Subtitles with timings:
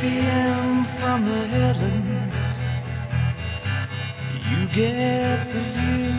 [0.00, 0.84] p.m.
[0.84, 2.42] from the headlands.
[4.50, 6.14] You get the view.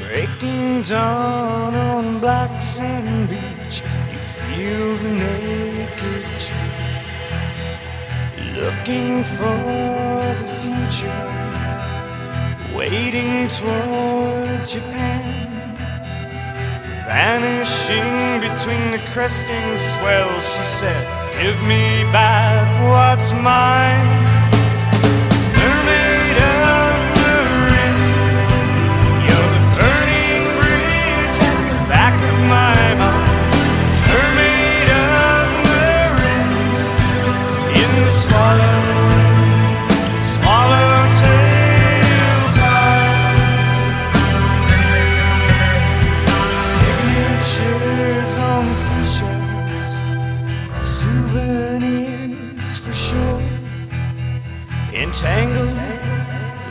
[0.00, 3.82] Breaking dawn on black sand beach.
[4.12, 7.08] You feel the naked truth.
[8.60, 9.58] Looking for
[10.40, 11.22] the future.
[12.76, 15.41] Waiting toward Japan.
[17.12, 21.04] Vanishing between the cresting swells, she said,
[21.42, 24.31] Give me back what's mine.
[51.32, 53.42] Souvenirs for sure.
[54.92, 55.76] Entangled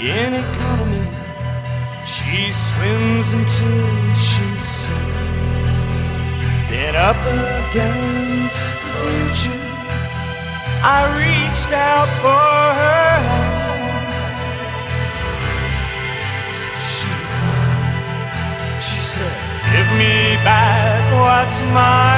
[0.00, 1.08] in economy,
[2.04, 4.96] she swims until she's safe.
[6.70, 7.20] Then up
[7.66, 9.60] against the future,
[10.82, 12.48] I reached out for
[12.80, 14.06] her hand.
[16.86, 18.82] She declined.
[18.82, 19.36] She said,
[19.72, 22.15] Give me back what's mine.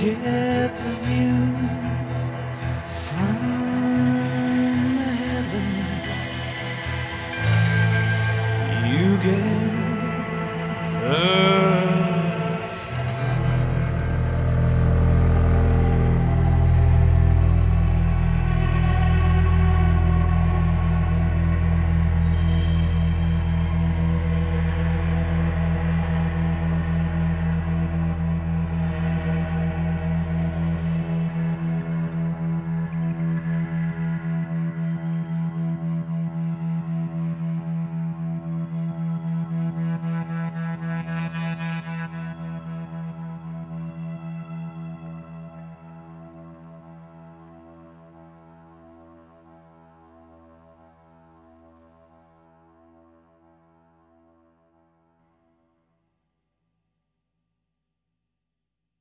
[0.00, 1.49] get the view.